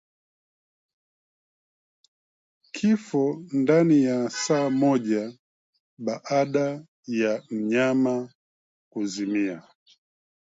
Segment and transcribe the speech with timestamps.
[2.73, 5.33] Kifo ndani ya saa moja
[5.97, 8.33] baada ya mnyama
[8.89, 9.63] kuzimia